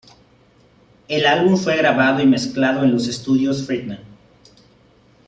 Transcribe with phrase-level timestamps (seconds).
[1.07, 3.99] El álbum fue grabado y mezclado en los estudios Friedman.